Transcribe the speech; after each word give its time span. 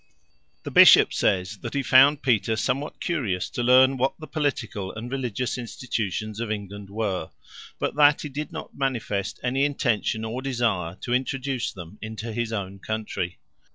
The 0.63 0.71
bishop 0.71 1.13
says 1.13 1.57
that 1.57 1.75
he 1.75 1.83
found 1.83 2.23
Peter 2.23 2.55
somewhat 2.55 2.99
curious 2.99 3.51
to 3.51 3.61
learn 3.61 3.97
what 3.97 4.19
the 4.19 4.25
political 4.25 4.91
and 4.91 5.11
religious 5.11 5.59
institutions 5.59 6.39
of 6.39 6.49
England 6.49 6.89
were, 6.89 7.29
but 7.77 7.93
that 7.97 8.21
he 8.23 8.29
did 8.29 8.51
not 8.51 8.75
manifest 8.75 9.39
any 9.43 9.63
intention 9.63 10.25
or 10.25 10.41
desire 10.41 10.95
to 11.01 11.13
introduce 11.13 11.71
them 11.71 11.99
into 12.01 12.33
his 12.33 12.51
own 12.51 12.79
country. 12.79 13.37